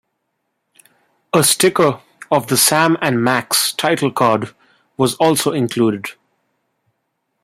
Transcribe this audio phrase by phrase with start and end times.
[1.31, 2.01] A sticker
[2.31, 4.55] of the Sam and Max title card
[4.97, 6.07] was also included.